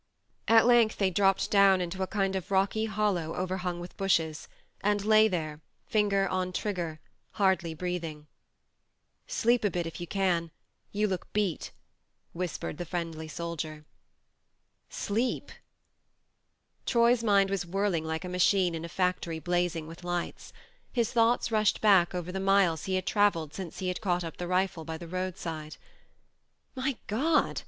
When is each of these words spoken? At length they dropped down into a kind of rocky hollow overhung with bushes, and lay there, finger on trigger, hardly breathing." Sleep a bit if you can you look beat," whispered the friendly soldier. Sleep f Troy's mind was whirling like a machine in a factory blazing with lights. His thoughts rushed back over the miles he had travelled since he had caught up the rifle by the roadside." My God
At 0.47 0.65
length 0.65 0.97
they 0.97 1.11
dropped 1.11 1.51
down 1.51 1.79
into 1.79 2.01
a 2.01 2.07
kind 2.07 2.35
of 2.35 2.49
rocky 2.49 2.85
hollow 2.85 3.35
overhung 3.35 3.79
with 3.79 3.95
bushes, 3.97 4.47
and 4.83 5.05
lay 5.05 5.27
there, 5.27 5.61
finger 5.85 6.27
on 6.27 6.51
trigger, 6.53 6.99
hardly 7.33 7.75
breathing." 7.75 8.25
Sleep 9.41 9.63
a 9.63 9.69
bit 9.69 9.85
if 9.85 10.01
you 10.01 10.07
can 10.07 10.49
you 10.91 11.07
look 11.07 11.31
beat," 11.33 11.69
whispered 12.33 12.79
the 12.79 12.85
friendly 12.87 13.27
soldier. 13.27 13.85
Sleep 14.89 15.51
f 15.51 15.57
Troy's 16.87 17.23
mind 17.23 17.51
was 17.51 17.63
whirling 17.63 18.03
like 18.03 18.25
a 18.25 18.27
machine 18.27 18.73
in 18.73 18.83
a 18.83 18.89
factory 18.89 19.37
blazing 19.37 19.85
with 19.85 20.03
lights. 20.03 20.51
His 20.91 21.13
thoughts 21.13 21.51
rushed 21.51 21.79
back 21.79 22.15
over 22.15 22.31
the 22.31 22.39
miles 22.39 22.85
he 22.85 22.95
had 22.95 23.05
travelled 23.05 23.53
since 23.53 23.77
he 23.77 23.87
had 23.89 24.01
caught 24.01 24.23
up 24.23 24.37
the 24.37 24.47
rifle 24.47 24.83
by 24.83 24.97
the 24.97 25.07
roadside." 25.07 25.77
My 26.73 26.97
God 27.05 27.59